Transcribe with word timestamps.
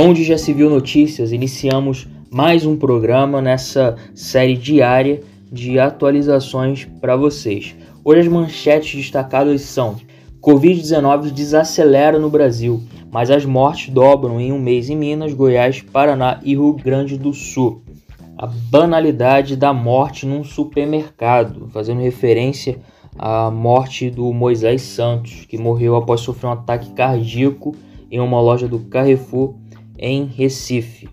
Onde 0.00 0.22
já 0.22 0.38
se 0.38 0.52
viu 0.52 0.70
notícias, 0.70 1.32
iniciamos 1.32 2.06
mais 2.30 2.64
um 2.64 2.76
programa 2.76 3.42
nessa 3.42 3.96
série 4.14 4.56
diária 4.56 5.22
de 5.50 5.76
atualizações 5.76 6.84
para 7.00 7.16
vocês. 7.16 7.74
Hoje 8.04 8.20
as 8.20 8.28
manchetes 8.28 8.94
destacadas 8.94 9.62
são: 9.62 9.96
Covid-19 10.40 11.32
desacelera 11.32 12.16
no 12.16 12.30
Brasil, 12.30 12.80
mas 13.10 13.28
as 13.28 13.44
mortes 13.44 13.92
dobram 13.92 14.40
em 14.40 14.52
um 14.52 14.60
mês 14.60 14.88
em 14.88 14.94
Minas, 14.94 15.34
Goiás, 15.34 15.82
Paraná 15.82 16.38
e 16.44 16.50
Rio 16.50 16.74
Grande 16.74 17.18
do 17.18 17.34
Sul. 17.34 17.82
A 18.38 18.46
banalidade 18.46 19.56
da 19.56 19.72
morte 19.72 20.24
num 20.24 20.44
supermercado, 20.44 21.68
fazendo 21.72 22.02
referência 22.02 22.78
à 23.18 23.50
morte 23.50 24.10
do 24.10 24.32
Moisés 24.32 24.80
Santos, 24.80 25.44
que 25.48 25.58
morreu 25.58 25.96
após 25.96 26.20
sofrer 26.20 26.50
um 26.50 26.52
ataque 26.52 26.92
cardíaco 26.92 27.74
em 28.08 28.20
uma 28.20 28.40
loja 28.40 28.68
do 28.68 28.78
Carrefour 28.78 29.54
em 29.98 30.24
Recife. 30.24 31.08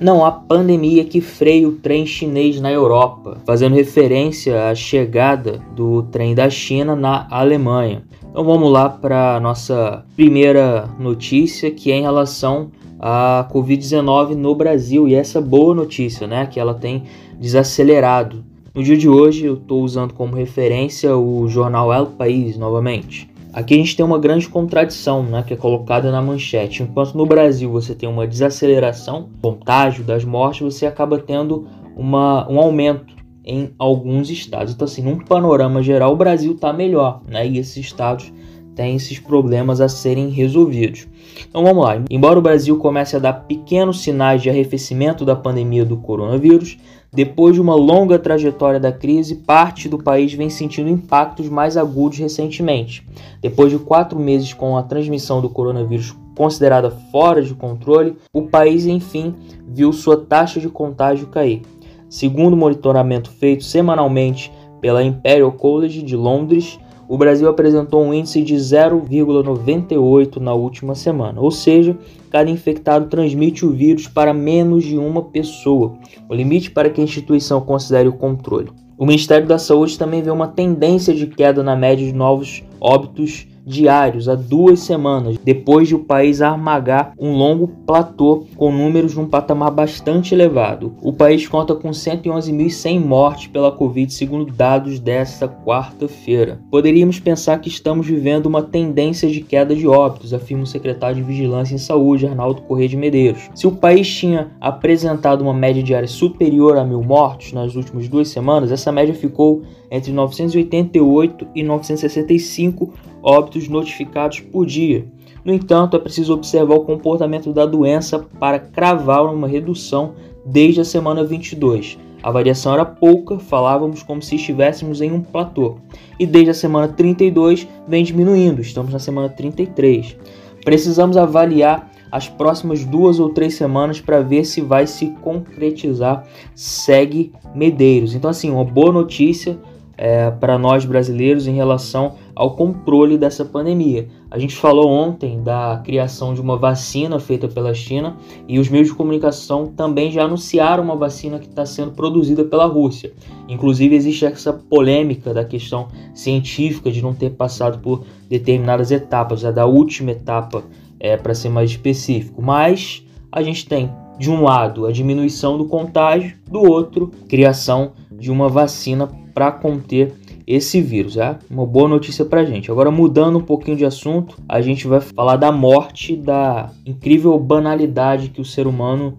Não 0.00 0.24
há 0.24 0.32
pandemia 0.32 1.04
que 1.04 1.20
freie 1.20 1.66
o 1.66 1.72
trem 1.72 2.04
chinês 2.04 2.60
na 2.60 2.70
Europa, 2.70 3.38
fazendo 3.46 3.76
referência 3.76 4.68
à 4.68 4.74
chegada 4.74 5.60
do 5.74 6.02
trem 6.04 6.34
da 6.34 6.50
China 6.50 6.96
na 6.96 7.28
Alemanha. 7.30 8.02
Então 8.28 8.44
vamos 8.44 8.72
lá 8.72 8.88
para 8.88 9.38
nossa 9.38 10.04
primeira 10.16 10.90
notícia, 10.98 11.70
que 11.70 11.92
é 11.92 11.96
em 11.96 12.02
relação 12.02 12.72
à 12.98 13.48
Covid-19 13.52 14.34
no 14.34 14.54
Brasil. 14.56 15.06
E 15.06 15.14
essa 15.14 15.40
boa 15.40 15.72
notícia, 15.72 16.26
né, 16.26 16.44
que 16.46 16.58
ela 16.58 16.74
tem 16.74 17.04
desacelerado. 17.38 18.44
No 18.74 18.82
dia 18.82 18.96
de 18.96 19.08
hoje 19.08 19.44
eu 19.46 19.54
estou 19.54 19.84
usando 19.84 20.12
como 20.12 20.34
referência 20.34 21.16
o 21.16 21.48
jornal 21.48 21.92
El 21.92 22.06
País 22.06 22.56
novamente. 22.56 23.32
Aqui 23.54 23.74
a 23.74 23.76
gente 23.76 23.96
tem 23.96 24.04
uma 24.04 24.18
grande 24.18 24.48
contradição, 24.48 25.22
né, 25.22 25.44
que 25.46 25.54
é 25.54 25.56
colocada 25.56 26.10
na 26.10 26.20
manchete. 26.20 26.82
Enquanto 26.82 27.14
no 27.14 27.24
Brasil 27.24 27.70
você 27.70 27.94
tem 27.94 28.08
uma 28.08 28.26
desaceleração, 28.26 29.28
contágio 29.40 30.02
das 30.02 30.24
mortes, 30.24 30.74
você 30.74 30.86
acaba 30.86 31.20
tendo 31.20 31.68
uma, 31.96 32.50
um 32.50 32.58
aumento 32.58 33.14
em 33.44 33.70
alguns 33.78 34.28
estados. 34.28 34.74
Então, 34.74 34.86
assim, 34.86 35.02
num 35.02 35.20
panorama 35.20 35.80
geral, 35.84 36.12
o 36.12 36.16
Brasil 36.16 36.52
está 36.52 36.72
melhor, 36.72 37.22
né? 37.28 37.46
E 37.46 37.58
esses 37.58 37.76
estados 37.76 38.32
têm 38.74 38.96
esses 38.96 39.20
problemas 39.20 39.80
a 39.80 39.88
serem 39.88 40.30
resolvidos. 40.30 41.06
Então 41.48 41.62
vamos 41.62 41.84
lá. 41.84 42.02
Embora 42.10 42.38
o 42.38 42.42
Brasil 42.42 42.76
comece 42.78 43.14
a 43.14 43.20
dar 43.20 43.32
pequenos 43.32 44.02
sinais 44.02 44.42
de 44.42 44.50
arrefecimento 44.50 45.24
da 45.24 45.36
pandemia 45.36 45.84
do 45.84 45.96
coronavírus, 45.96 46.76
depois 47.14 47.54
de 47.54 47.60
uma 47.60 47.76
longa 47.76 48.18
trajetória 48.18 48.80
da 48.80 48.90
crise, 48.90 49.36
parte 49.36 49.88
do 49.88 50.02
país 50.02 50.34
vem 50.34 50.50
sentindo 50.50 50.90
impactos 50.90 51.48
mais 51.48 51.76
agudos 51.76 52.18
recentemente. 52.18 53.06
Depois 53.40 53.70
de 53.70 53.78
quatro 53.78 54.18
meses 54.18 54.52
com 54.52 54.76
a 54.76 54.82
transmissão 54.82 55.40
do 55.40 55.48
coronavírus 55.48 56.12
considerada 56.36 56.90
fora 57.12 57.40
de 57.40 57.54
controle, 57.54 58.16
o 58.32 58.42
país 58.42 58.84
enfim 58.84 59.32
viu 59.68 59.92
sua 59.92 60.16
taxa 60.16 60.58
de 60.58 60.68
contágio 60.68 61.28
cair. 61.28 61.62
Segundo 62.08 62.54
o 62.54 62.56
monitoramento 62.56 63.30
feito 63.30 63.62
semanalmente 63.62 64.52
pela 64.80 65.02
Imperial 65.02 65.52
College 65.52 66.02
de 66.02 66.16
Londres, 66.16 66.80
o 67.08 67.18
Brasil 67.18 67.48
apresentou 67.48 68.02
um 68.02 68.14
índice 68.14 68.42
de 68.42 68.54
0,98 68.54 70.36
na 70.36 70.54
última 70.54 70.94
semana, 70.94 71.40
ou 71.40 71.50
seja, 71.50 71.96
cada 72.30 72.50
infectado 72.50 73.08
transmite 73.08 73.64
o 73.64 73.70
vírus 73.70 74.08
para 74.08 74.32
menos 74.32 74.84
de 74.84 74.98
uma 74.98 75.22
pessoa, 75.22 75.94
o 76.28 76.34
limite 76.34 76.70
para 76.70 76.90
que 76.90 77.00
a 77.00 77.04
instituição 77.04 77.60
considere 77.60 78.08
o 78.08 78.12
controle. 78.12 78.70
O 78.96 79.04
Ministério 79.04 79.46
da 79.46 79.58
Saúde 79.58 79.98
também 79.98 80.22
vê 80.22 80.30
uma 80.30 80.46
tendência 80.46 81.12
de 81.12 81.26
queda 81.26 81.62
na 81.62 81.74
média 81.74 82.06
de 82.06 82.12
novos 82.12 82.62
óbitos 82.80 83.46
diários 83.64 84.28
há 84.28 84.34
duas 84.34 84.80
semanas, 84.80 85.38
depois 85.42 85.88
de 85.88 85.94
o 85.94 86.00
país 86.00 86.42
armagar 86.42 87.12
um 87.18 87.32
longo 87.32 87.68
platô 87.86 88.46
com 88.56 88.70
números 88.70 89.14
num 89.14 89.26
patamar 89.26 89.70
bastante 89.70 90.34
elevado. 90.34 90.94
O 91.02 91.12
país 91.12 91.46
conta 91.48 91.74
com 91.74 91.90
111.100 91.90 93.00
mortes 93.00 93.46
pela 93.48 93.72
Covid, 93.72 94.12
segundo 94.12 94.52
dados 94.52 94.98
desta 94.98 95.48
quarta-feira. 95.48 96.60
Poderíamos 96.70 97.18
pensar 97.18 97.60
que 97.60 97.68
estamos 97.68 98.06
vivendo 98.06 98.46
uma 98.46 98.62
tendência 98.62 99.28
de 99.30 99.40
queda 99.40 99.74
de 99.74 99.86
óbitos, 99.86 100.34
afirma 100.34 100.64
o 100.64 100.66
secretário 100.66 101.16
de 101.16 101.22
Vigilância 101.22 101.74
em 101.74 101.78
Saúde, 101.78 102.26
Arnaldo 102.26 102.62
Corrêa 102.62 102.88
de 102.88 102.96
Medeiros. 102.96 103.48
Se 103.54 103.66
o 103.66 103.72
país 103.72 104.08
tinha 104.08 104.50
apresentado 104.60 105.42
uma 105.42 105.54
média 105.54 105.82
diária 105.82 106.08
superior 106.08 106.76
a 106.76 106.84
mil 106.84 107.02
mortos 107.02 107.52
nas 107.52 107.74
últimas 107.74 108.08
duas 108.08 108.28
semanas, 108.28 108.70
essa 108.70 108.92
média 108.92 109.14
ficou 109.14 109.62
entre 109.90 110.12
988 110.12 111.46
e 111.54 111.62
965 111.62 112.92
óbitos 113.24 113.66
notificados 113.68 114.40
por 114.40 114.66
dia. 114.66 115.06
No 115.44 115.52
entanto, 115.52 115.96
é 115.96 116.00
preciso 116.00 116.34
observar 116.34 116.74
o 116.74 116.84
comportamento 116.84 117.52
da 117.52 117.64
doença 117.64 118.18
para 118.38 118.58
cravar 118.58 119.24
uma 119.24 119.48
redução 119.48 120.12
desde 120.44 120.80
a 120.80 120.84
semana 120.84 121.24
22. 121.24 121.98
A 122.22 122.30
variação 122.30 122.72
era 122.72 122.84
pouca, 122.84 123.38
falávamos 123.38 124.02
como 124.02 124.22
se 124.22 124.36
estivéssemos 124.36 125.00
em 125.00 125.12
um 125.12 125.20
platô. 125.20 125.76
E 126.18 126.26
desde 126.26 126.50
a 126.50 126.54
semana 126.54 126.88
32 126.88 127.68
vem 127.86 128.04
diminuindo, 128.04 128.62
estamos 128.62 128.92
na 128.92 128.98
semana 128.98 129.28
33. 129.28 130.16
Precisamos 130.64 131.16
avaliar 131.16 131.90
as 132.10 132.28
próximas 132.28 132.84
duas 132.84 133.18
ou 133.18 133.30
três 133.30 133.54
semanas 133.54 134.00
para 134.00 134.20
ver 134.20 134.44
se 134.44 134.60
vai 134.60 134.86
se 134.86 135.08
concretizar, 135.20 136.24
segue 136.54 137.32
Medeiros. 137.54 138.14
Então, 138.14 138.30
assim, 138.30 138.50
uma 138.50 138.64
boa 138.64 138.92
notícia 138.92 139.58
é, 139.98 140.30
para 140.30 140.56
nós 140.56 140.84
brasileiros 140.84 141.46
em 141.46 141.54
relação 141.54 142.14
ao 142.34 142.56
controle 142.56 143.16
dessa 143.16 143.44
pandemia. 143.44 144.08
A 144.30 144.38
gente 144.38 144.56
falou 144.56 144.90
ontem 144.90 145.42
da 145.42 145.80
criação 145.84 146.34
de 146.34 146.40
uma 146.40 146.56
vacina 146.56 147.20
feita 147.20 147.46
pela 147.46 147.72
China 147.72 148.16
e 148.48 148.58
os 148.58 148.68
meios 148.68 148.88
de 148.88 148.94
comunicação 148.94 149.66
também 149.66 150.10
já 150.10 150.24
anunciaram 150.24 150.82
uma 150.82 150.96
vacina 150.96 151.38
que 151.38 151.46
está 151.46 151.64
sendo 151.64 151.92
produzida 151.92 152.44
pela 152.44 152.66
Rússia. 152.66 153.12
Inclusive, 153.48 153.94
existe 153.94 154.24
essa 154.24 154.52
polêmica 154.52 155.32
da 155.32 155.44
questão 155.44 155.88
científica 156.14 156.90
de 156.90 157.02
não 157.02 157.14
ter 157.14 157.30
passado 157.30 157.78
por 157.78 158.04
determinadas 158.28 158.90
etapas, 158.90 159.44
a 159.44 159.50
da 159.50 159.66
última 159.66 160.10
etapa, 160.10 160.64
é, 160.98 161.16
para 161.16 161.34
ser 161.34 161.50
mais 161.50 161.70
específico. 161.70 162.42
Mas 162.42 163.04
a 163.30 163.42
gente 163.42 163.66
tem, 163.66 163.90
de 164.18 164.30
um 164.30 164.42
lado, 164.42 164.86
a 164.86 164.92
diminuição 164.92 165.58
do 165.58 165.66
contágio, 165.66 166.36
do 166.50 166.60
outro, 166.60 167.10
criação 167.28 167.92
de 168.10 168.30
uma 168.30 168.48
vacina 168.48 169.08
para 169.34 169.50
conter 169.50 170.14
esse 170.46 170.80
vírus, 170.80 171.16
é 171.16 171.38
uma 171.50 171.66
boa 171.66 171.88
notícia 171.88 172.24
para 172.24 172.44
gente. 172.44 172.70
Agora 172.70 172.90
mudando 172.90 173.38
um 173.38 173.42
pouquinho 173.42 173.76
de 173.76 173.84
assunto, 173.84 174.36
a 174.48 174.60
gente 174.60 174.86
vai 174.86 175.00
falar 175.00 175.36
da 175.36 175.50
morte, 175.50 176.16
da 176.16 176.70
incrível 176.84 177.38
banalidade 177.38 178.28
que 178.28 178.40
o 178.40 178.44
ser 178.44 178.66
humano 178.66 179.16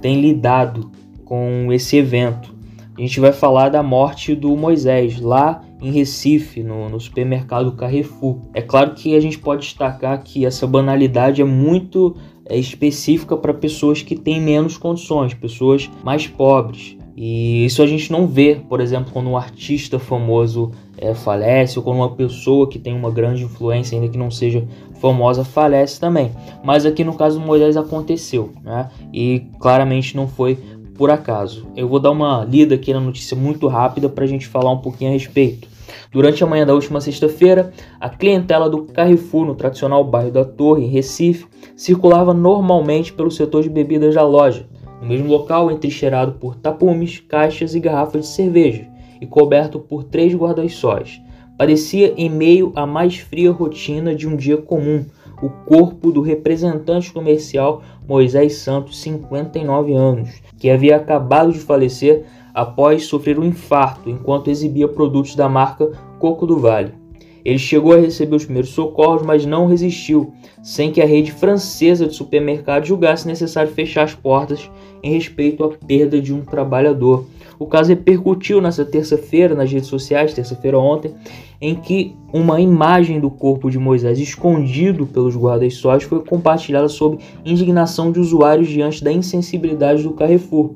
tem 0.00 0.20
lidado 0.20 0.90
com 1.24 1.72
esse 1.72 1.96
evento. 1.96 2.54
A 2.96 3.00
gente 3.00 3.20
vai 3.20 3.32
falar 3.32 3.68
da 3.68 3.82
morte 3.82 4.34
do 4.34 4.56
Moisés 4.56 5.20
lá 5.20 5.62
em 5.82 5.90
Recife, 5.90 6.62
no, 6.62 6.88
no 6.88 6.98
supermercado 6.98 7.72
Carrefour. 7.72 8.38
É 8.54 8.62
claro 8.62 8.94
que 8.94 9.14
a 9.14 9.20
gente 9.20 9.38
pode 9.38 9.62
destacar 9.62 10.22
que 10.22 10.46
essa 10.46 10.66
banalidade 10.66 11.42
é 11.42 11.44
muito 11.44 12.16
é, 12.46 12.56
específica 12.56 13.36
para 13.36 13.52
pessoas 13.52 14.02
que 14.02 14.16
têm 14.16 14.40
menos 14.40 14.78
condições, 14.78 15.34
pessoas 15.34 15.90
mais 16.02 16.26
pobres. 16.26 16.95
E 17.16 17.64
isso 17.64 17.82
a 17.82 17.86
gente 17.86 18.12
não 18.12 18.26
vê, 18.26 18.60
por 18.68 18.78
exemplo, 18.78 19.10
quando 19.10 19.30
um 19.30 19.38
artista 19.38 19.98
famoso 19.98 20.70
é, 20.98 21.14
falece 21.14 21.78
ou 21.78 21.82
quando 21.82 21.96
uma 21.96 22.10
pessoa 22.10 22.68
que 22.68 22.78
tem 22.78 22.94
uma 22.94 23.10
grande 23.10 23.42
influência, 23.42 23.96
ainda 23.96 24.10
que 24.10 24.18
não 24.18 24.30
seja 24.30 24.62
famosa, 25.00 25.42
falece 25.42 25.98
também. 25.98 26.30
Mas 26.62 26.84
aqui 26.84 27.02
no 27.02 27.14
caso 27.14 27.40
do 27.40 27.46
Moisés 27.46 27.74
aconteceu, 27.74 28.52
né? 28.62 28.90
E 29.14 29.44
claramente 29.58 30.14
não 30.14 30.28
foi 30.28 30.58
por 30.96 31.10
acaso. 31.10 31.66
Eu 31.74 31.88
vou 31.88 31.98
dar 31.98 32.10
uma 32.10 32.44
lida 32.44 32.74
aqui 32.74 32.92
na 32.92 33.00
notícia 33.00 33.36
muito 33.36 33.66
rápida 33.66 34.10
para 34.10 34.24
a 34.24 34.28
gente 34.28 34.46
falar 34.46 34.70
um 34.70 34.78
pouquinho 34.78 35.10
a 35.10 35.14
respeito. 35.14 35.68
Durante 36.12 36.42
a 36.42 36.46
manhã 36.46 36.66
da 36.66 36.74
última 36.74 37.00
sexta-feira, 37.00 37.72
a 38.00 38.08
clientela 38.08 38.68
do 38.68 38.84
Carrefour, 38.84 39.46
no 39.46 39.54
tradicional 39.54 40.04
bairro 40.04 40.30
da 40.30 40.44
Torre, 40.44 40.84
em 40.84 40.88
Recife, 40.88 41.46
circulava 41.76 42.32
normalmente 42.32 43.12
pelo 43.12 43.30
setor 43.30 43.62
de 43.62 43.68
bebidas 43.68 44.14
da 44.14 44.22
loja, 44.22 44.66
no 45.00 45.08
mesmo 45.08 45.28
local 45.28 45.70
entrincheirado 45.70 46.32
por 46.32 46.56
tapumes, 46.56 47.20
caixas 47.20 47.74
e 47.74 47.80
garrafas 47.80 48.22
de 48.22 48.28
cerveja, 48.28 48.88
e 49.20 49.26
coberto 49.26 49.78
por 49.78 50.04
três 50.04 50.34
guarda-sóis. 50.34 51.20
Parecia 51.58 52.12
em 52.16 52.28
meio 52.28 52.72
à 52.76 52.86
mais 52.86 53.16
fria 53.16 53.50
rotina 53.50 54.14
de 54.14 54.28
um 54.28 54.36
dia 54.36 54.56
comum, 54.56 55.04
o 55.42 55.48
corpo 55.48 56.10
do 56.10 56.20
representante 56.20 57.12
comercial 57.12 57.82
Moisés 58.06 58.56
Santos, 58.56 58.98
59 59.00 59.94
anos, 59.94 60.30
que 60.58 60.70
havia 60.70 60.96
acabado 60.96 61.52
de 61.52 61.58
falecer 61.58 62.24
após 62.54 63.04
sofrer 63.04 63.38
um 63.38 63.44
infarto 63.44 64.08
enquanto 64.08 64.50
exibia 64.50 64.88
produtos 64.88 65.34
da 65.34 65.48
marca 65.48 65.90
Coco 66.18 66.46
do 66.46 66.58
Vale. 66.58 67.05
Ele 67.46 67.60
chegou 67.60 67.92
a 67.92 68.00
receber 68.00 68.34
os 68.34 68.44
primeiros 68.44 68.70
socorros, 68.70 69.22
mas 69.22 69.46
não 69.46 69.68
resistiu, 69.68 70.32
sem 70.64 70.90
que 70.90 71.00
a 71.00 71.06
rede 71.06 71.30
francesa 71.30 72.04
de 72.04 72.12
supermercados 72.12 72.88
julgasse 72.88 73.24
necessário 73.24 73.70
fechar 73.70 74.02
as 74.02 74.16
portas 74.16 74.68
em 75.00 75.12
respeito 75.12 75.62
à 75.62 75.68
perda 75.68 76.20
de 76.20 76.34
um 76.34 76.40
trabalhador. 76.40 77.24
o 77.56 77.64
caso 77.64 77.90
repercutiu 77.90 78.60
nessa 78.60 78.84
terça-feira 78.84 79.54
nas 79.54 79.70
redes 79.70 79.88
sociais, 79.88 80.34
terça-feira 80.34 80.76
ontem, 80.76 81.14
em 81.60 81.76
que 81.76 82.16
uma 82.32 82.60
imagem 82.60 83.20
do 83.20 83.30
corpo 83.30 83.70
de 83.70 83.78
Moisés 83.78 84.18
escondido 84.18 85.06
pelos 85.06 85.36
guardas 85.36 85.74
sóis 85.74 86.02
foi 86.02 86.24
compartilhada 86.24 86.88
sob 86.88 87.18
indignação 87.44 88.10
de 88.10 88.18
usuários 88.18 88.68
diante 88.68 89.04
da 89.04 89.12
insensibilidade 89.12 90.02
do 90.02 90.10
Carrefour. 90.10 90.74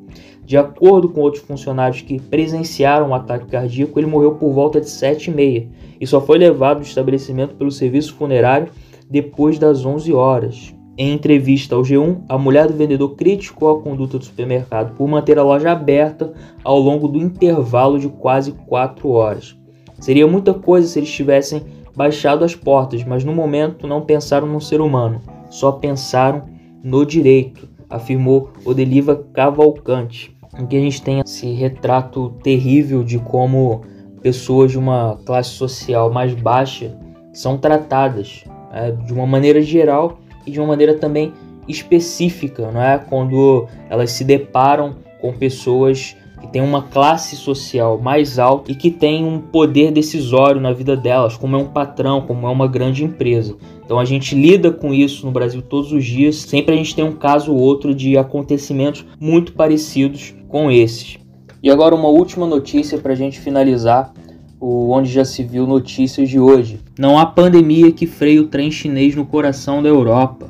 De 0.50 0.56
acordo 0.56 1.08
com 1.08 1.20
outros 1.20 1.44
funcionários 1.44 2.02
que 2.02 2.20
presenciaram 2.20 3.06
o 3.06 3.10
um 3.10 3.14
ataque 3.14 3.46
cardíaco, 3.46 3.96
ele 4.00 4.08
morreu 4.08 4.34
por 4.34 4.52
volta 4.52 4.80
de 4.80 4.88
7h30 4.88 5.68
e 6.00 6.04
só 6.08 6.20
foi 6.20 6.38
levado 6.38 6.78
do 6.78 6.84
estabelecimento 6.84 7.54
pelo 7.54 7.70
serviço 7.70 8.16
funerário 8.16 8.66
depois 9.08 9.60
das 9.60 9.86
11 9.86 10.12
horas. 10.12 10.74
Em 10.98 11.12
entrevista 11.12 11.76
ao 11.76 11.82
G1, 11.82 12.24
a 12.28 12.36
mulher 12.36 12.66
do 12.66 12.74
vendedor 12.74 13.10
criticou 13.10 13.70
a 13.70 13.80
conduta 13.80 14.18
do 14.18 14.24
supermercado 14.24 14.96
por 14.96 15.06
manter 15.06 15.38
a 15.38 15.44
loja 15.44 15.70
aberta 15.70 16.32
ao 16.64 16.80
longo 16.80 17.06
do 17.06 17.20
intervalo 17.20 17.96
de 17.96 18.08
quase 18.08 18.50
4 18.50 19.08
horas. 19.08 19.56
Seria 20.00 20.26
muita 20.26 20.52
coisa 20.52 20.88
se 20.88 20.98
eles 20.98 21.12
tivessem 21.12 21.62
baixado 21.94 22.44
as 22.44 22.56
portas, 22.56 23.04
mas 23.04 23.22
no 23.22 23.32
momento 23.32 23.86
não 23.86 24.02
pensaram 24.02 24.48
no 24.48 24.60
ser 24.60 24.80
humano, 24.80 25.20
só 25.48 25.70
pensaram 25.70 26.42
no 26.82 27.06
direito, 27.06 27.68
afirmou 27.88 28.50
Odeliva 28.64 29.14
Cavalcante. 29.32 30.39
Em 30.58 30.66
que 30.66 30.76
a 30.76 30.80
gente 30.80 31.00
tem 31.02 31.20
esse 31.20 31.52
retrato 31.52 32.30
terrível 32.42 33.04
de 33.04 33.18
como 33.18 33.82
pessoas 34.20 34.72
de 34.72 34.78
uma 34.78 35.18
classe 35.24 35.50
social 35.50 36.12
mais 36.12 36.34
baixa 36.34 36.96
são 37.32 37.56
tratadas 37.56 38.44
é, 38.72 38.90
de 38.90 39.12
uma 39.12 39.26
maneira 39.26 39.62
geral 39.62 40.18
e 40.46 40.50
de 40.50 40.58
uma 40.58 40.68
maneira 40.68 40.94
também 40.94 41.32
específica, 41.68 42.70
não 42.70 42.82
é? 42.82 42.98
Quando 42.98 43.66
elas 43.88 44.10
se 44.10 44.24
deparam 44.24 44.96
com 45.20 45.32
pessoas 45.32 46.16
que 46.40 46.48
têm 46.48 46.62
uma 46.62 46.82
classe 46.82 47.36
social 47.36 47.98
mais 47.98 48.38
alta 48.38 48.72
e 48.72 48.74
que 48.74 48.90
têm 48.90 49.24
um 49.24 49.38
poder 49.38 49.92
decisório 49.92 50.60
na 50.60 50.72
vida 50.72 50.96
delas, 50.96 51.36
como 51.36 51.56
é 51.56 51.58
um 51.58 51.68
patrão, 51.68 52.22
como 52.22 52.46
é 52.46 52.50
uma 52.50 52.66
grande 52.66 53.04
empresa. 53.04 53.56
Então 53.84 53.98
a 53.98 54.04
gente 54.04 54.34
lida 54.34 54.70
com 54.70 54.94
isso 54.94 55.26
no 55.26 55.32
Brasil 55.32 55.62
todos 55.62 55.92
os 55.92 56.04
dias, 56.04 56.36
sempre 56.36 56.74
a 56.74 56.76
gente 56.76 56.94
tem 56.94 57.04
um 57.04 57.12
caso 57.12 57.52
ou 57.52 57.58
outro 57.58 57.94
de 57.94 58.16
acontecimentos 58.16 59.04
muito 59.20 59.52
parecidos 59.52 60.34
com 60.48 60.70
esses. 60.70 61.18
E 61.62 61.70
agora 61.70 61.94
uma 61.94 62.08
última 62.08 62.46
notícia 62.46 62.98
para 62.98 63.12
a 63.12 63.16
gente 63.16 63.38
finalizar 63.38 64.12
o 64.60 64.90
onde 64.90 65.10
já 65.10 65.24
se 65.24 65.42
viu 65.42 65.66
notícias 65.66 66.28
de 66.28 66.38
hoje. 66.38 66.80
Não 66.98 67.18
há 67.18 67.24
pandemia 67.24 67.90
que 67.90 68.06
freie 68.06 68.40
o 68.40 68.48
trem 68.48 68.70
chinês 68.70 69.14
no 69.14 69.24
coração 69.24 69.82
da 69.82 69.88
Europa. 69.88 70.49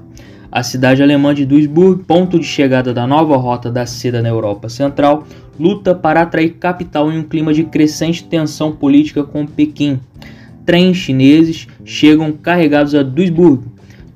A 0.53 0.65
cidade 0.65 1.01
alemã 1.01 1.33
de 1.33 1.47
Duisburg, 1.47 2.03
ponto 2.03 2.37
de 2.37 2.45
chegada 2.45 2.93
da 2.93 3.07
nova 3.07 3.37
rota 3.37 3.71
da 3.71 3.87
seda 3.87 4.21
na 4.21 4.29
Europa 4.29 4.69
Central, 4.69 5.25
luta 5.57 5.95
para 5.95 6.23
atrair 6.23 6.55
capital 6.55 7.11
em 7.13 7.19
um 7.19 7.23
clima 7.23 7.55
de 7.55 7.63
crescente 7.63 8.25
tensão 8.25 8.73
política 8.73 9.23
com 9.23 9.47
Pequim. 9.47 10.01
Trens 10.67 10.97
chineses 10.97 11.69
chegam 11.85 12.33
carregados 12.33 12.97
a 12.97 13.03
Duisburg, 13.05 13.63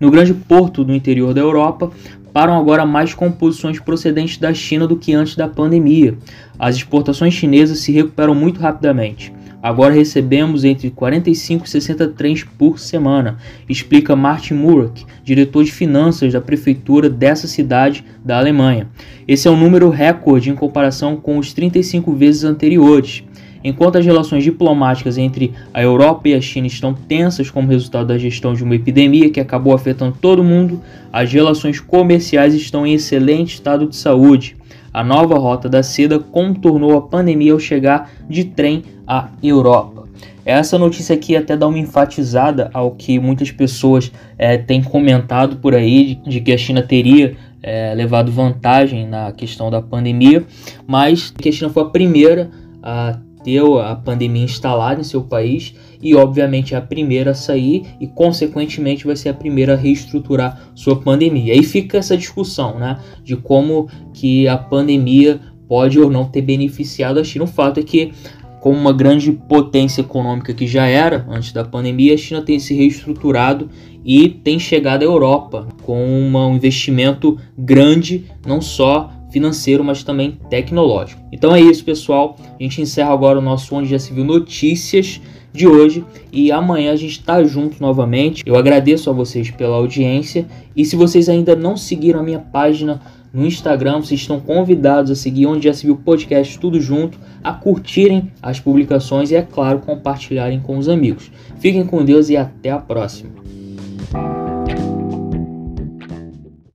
no 0.01 0.11
grande 0.11 0.35
porto 0.35 0.83
do 0.83 0.93
interior 0.93 1.33
da 1.33 1.41
Europa, 1.41 1.93
param 2.33 2.59
agora 2.59 2.85
mais 2.85 3.15
composições 3.15 3.79
procedentes 3.79 4.37
da 4.37 4.53
China 4.53 4.89
do 4.89 4.97
que 4.97 5.15
antes 5.15 5.37
da 5.37 5.47
pandemia. 5.47 6.19
As 6.59 6.75
exportações 6.75 7.33
chinesas 7.33 7.79
se 7.79 7.93
recuperam 7.93 8.35
muito 8.35 8.59
rapidamente. 8.59 9.33
Agora 9.64 9.94
recebemos 9.94 10.62
entre 10.62 10.90
45 10.90 11.64
e 11.64 11.70
60 11.70 12.08
trens 12.08 12.44
por 12.44 12.78
semana, 12.78 13.38
explica 13.66 14.14
Martin 14.14 14.52
Murak, 14.52 15.06
diretor 15.25 15.64
de 15.64 15.72
finanças 15.72 16.34
da 16.34 16.40
prefeitura 16.43 17.08
dessa 17.08 17.49
cidade 17.49 18.05
da 18.22 18.37
Alemanha. 18.37 18.88
Esse 19.26 19.49
é 19.49 19.50
um 19.50 19.56
número 19.58 19.88
recorde 19.88 20.50
em 20.50 20.55
comparação 20.55 21.16
com 21.16 21.38
os 21.38 21.55
35 21.55 22.12
vezes 22.12 22.44
anteriores. 22.44 23.25
Enquanto 23.64 23.96
as 23.96 24.05
relações 24.05 24.44
diplomáticas 24.44 25.16
entre 25.16 25.55
a 25.72 25.82
Europa 25.82 26.28
e 26.28 26.34
a 26.34 26.40
China 26.43 26.66
estão 26.66 26.93
tensas 26.93 27.49
como 27.49 27.66
resultado 27.66 28.08
da 28.08 28.19
gestão 28.19 28.52
de 28.52 28.62
uma 28.62 28.75
epidemia 28.75 29.31
que 29.31 29.40
acabou 29.40 29.72
afetando 29.72 30.14
todo 30.20 30.44
mundo, 30.44 30.82
as 31.11 31.32
relações 31.32 31.81
comerciais 31.81 32.52
estão 32.52 32.87
em 32.87 32.93
excelente 32.93 33.55
estado 33.55 33.87
de 33.87 33.96
saúde. 33.96 34.58
A 34.94 35.02
nova 35.02 35.37
rota 35.37 35.69
da 35.69 35.82
seda 35.82 36.20
contornou 36.20 36.96
a 36.96 37.02
pandemia 37.02 37.52
ao 37.52 37.58
chegar 37.58 38.08
de 38.31 38.44
trem 38.44 38.85
à 39.05 39.29
Europa. 39.43 40.05
Essa 40.44 40.79
notícia 40.79 41.17
aqui 41.17 41.35
até 41.35 41.56
dá 41.56 41.67
uma 41.67 41.79
enfatizada 41.79 42.70
ao 42.73 42.93
que 42.93 43.19
muitas 43.19 43.50
pessoas 43.50 44.12
é, 44.38 44.56
têm 44.56 44.81
comentado 44.85 45.56
por 45.56 45.75
aí, 45.75 46.14
de, 46.14 46.31
de 46.31 46.41
que 46.41 46.52
a 46.52 46.56
China 46.56 46.81
teria 46.81 47.37
é, 47.61 47.93
levado 47.93 48.31
vantagem 48.31 49.05
na 49.08 49.32
questão 49.32 49.69
da 49.69 49.82
pandemia, 49.82 50.44
mas 50.87 51.29
que 51.29 51.49
a 51.49 51.52
China 51.52 51.70
foi 51.70 51.82
a 51.82 51.87
primeira 51.87 52.50
a 52.81 53.19
ter 53.43 53.62
a 53.81 53.97
pandemia 53.97 54.44
instalada 54.44 55.00
em 55.00 55.05
seu 55.05 55.23
país 55.23 55.75
e, 56.02 56.14
obviamente, 56.14 56.75
é 56.75 56.76
a 56.76 56.82
primeira 56.82 57.32
a 57.32 57.35
sair 57.35 57.87
e, 58.00 58.06
consequentemente, 58.06 59.06
vai 59.06 59.17
ser 59.17 59.31
a 59.31 59.35
primeira 59.35 59.75
a 59.75 59.76
reestruturar 59.76 60.70
sua 60.75 60.96
pandemia. 60.96 61.52
Aí 61.52 61.62
fica 61.62 61.99
essa 61.99 62.17
discussão, 62.17 62.79
né, 62.79 62.99
de 63.23 63.37
como 63.37 63.88
que 64.12 64.46
a 64.49 64.56
pandemia 64.56 65.41
pode 65.69 65.99
ou 65.99 66.11
não 66.11 66.25
ter 66.25 66.43
beneficiado 66.43 67.19
a 67.19 67.25
China. 67.25 67.44
O 67.44 67.49
fato 67.49 67.81
é 67.81 67.82
que 67.82 68.12
como 68.61 68.79
uma 68.79 68.94
grande 68.94 69.31
potência 69.31 70.00
econômica 70.00 70.55
que 70.55 70.67
já 70.67 70.87
era 70.87 71.26
antes 71.29 71.52
da 71.52 71.64
pandemia, 71.64 72.14
a 72.14 72.17
China 72.17 72.40
tem 72.40 72.58
se 72.58 72.75
reestruturado 72.75 73.69
e 74.02 74.26
tem 74.29 74.58
chegado 74.58 75.02
à 75.02 75.05
Europa 75.05 75.69
com 75.82 76.02
um 76.02 76.55
investimento 76.55 77.38
grande, 77.58 78.25
não 78.47 78.62
só 78.62 79.12
financeiro, 79.31 79.85
mas 79.85 80.02
também 80.02 80.38
tecnológico. 80.49 81.20
Então 81.31 81.55
é 81.55 81.61
isso, 81.61 81.85
pessoal. 81.85 82.38
A 82.58 82.62
gente 82.62 82.81
encerra 82.81 83.12
agora 83.12 83.38
o 83.38 83.43
nosso 83.43 83.75
Onde 83.75 83.90
Já 83.90 83.99
Se 83.99 84.14
Viu 84.14 84.25
Notícias 84.25 85.20
de 85.55 85.69
hoje 85.69 86.05
e 86.33 86.51
amanhã 86.51 86.93
a 86.93 86.97
gente 86.97 87.12
está 87.12 87.43
junto 87.45 87.81
novamente. 87.81 88.43
Eu 88.45 88.56
agradeço 88.56 89.09
a 89.09 89.12
vocês 89.12 89.51
pela 89.53 89.77
audiência 89.77 90.47
e 90.75 90.85
se 90.85 90.97
vocês 90.97 91.29
ainda 91.29 91.55
não 91.55 91.77
seguiram 91.77 92.19
a 92.19 92.23
minha 92.25 92.41
página 92.41 93.01
no 93.33 93.47
Instagram, 93.47 94.01
vocês 94.01 94.21
estão 94.21 94.41
convidados 94.41 95.11
a 95.11 95.15
seguir 95.15 95.47
Onde 95.47 95.65
Já 95.65 95.73
Se 95.73 95.87
Viu 95.87 95.97
Podcast 95.97 96.59
tudo 96.59 96.81
junto, 96.81 97.19
a 97.43 97.53
curtirem 97.53 98.33
as 98.43 98.61
publicações 98.61 99.31
e, 99.31 99.37
é 99.37 99.43
claro, 99.43 99.79
compartilharem 99.81 100.61
com 100.61 100.77
os 100.77 100.89
amigos. 100.89 101.31
Fiquem 101.59 101.85
com 101.85 102.05
Deus 102.05 102.29
e 102.29 102.37
até 102.37 102.71
a 102.71 102.79
próxima. 102.79 103.31